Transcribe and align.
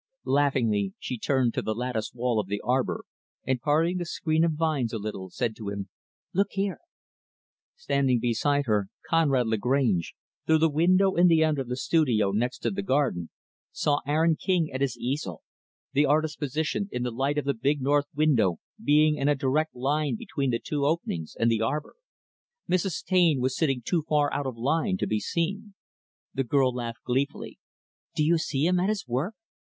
Laughingly, 0.25 0.93
she 0.97 1.15
turned 1.19 1.53
to 1.53 1.61
the 1.61 1.75
lattice 1.75 2.11
wall 2.11 2.39
of 2.39 2.47
the 2.47 2.59
arbor, 2.65 3.05
and 3.45 3.61
parting 3.61 3.97
the 3.99 4.03
screen 4.05 4.43
of 4.43 4.53
vines 4.53 4.91
a 4.91 4.97
little, 4.97 5.29
said 5.29 5.55
to 5.55 5.69
him, 5.69 5.89
"Look 6.33 6.47
here!" 6.53 6.79
Standing 7.75 8.19
beside 8.19 8.65
her, 8.65 8.87
Conrad 9.07 9.45
Lagrange, 9.45 10.15
through 10.47 10.57
the 10.57 10.71
window 10.71 11.13
in 11.13 11.27
the 11.27 11.43
end 11.43 11.59
of 11.59 11.67
the 11.67 11.75
studio 11.77 12.31
next 12.31 12.63
the 12.63 12.81
garden, 12.81 13.29
saw 13.71 13.99
Aaron 14.07 14.35
King 14.35 14.71
at 14.71 14.81
his 14.81 14.97
easel; 14.97 15.43
the 15.93 16.07
artist's 16.07 16.35
position 16.35 16.89
in 16.91 17.03
the 17.03 17.11
light 17.11 17.37
of 17.37 17.45
the 17.45 17.53
big, 17.53 17.79
north 17.79 18.07
window 18.15 18.57
being 18.83 19.17
in 19.17 19.27
a 19.27 19.35
direct 19.35 19.75
line 19.75 20.15
between 20.15 20.49
the 20.49 20.57
two 20.57 20.83
openings 20.83 21.35
and 21.39 21.51
the 21.51 21.61
arbor. 21.61 21.93
Mrs. 22.67 23.05
Taine 23.05 23.39
was 23.39 23.55
sitting 23.55 23.83
too 23.85 24.01
far 24.09 24.33
out 24.33 24.47
of 24.47 24.57
line 24.57 24.97
to 24.97 25.05
be 25.05 25.19
seen. 25.19 25.75
The 26.33 26.43
girl 26.43 26.73
laughed 26.73 27.03
gleefully. 27.03 27.59
"Do 28.15 28.23
you 28.25 28.39
see 28.39 28.65
him 28.65 28.79
at 28.79 28.89
his 28.89 29.07
work? 29.07 29.35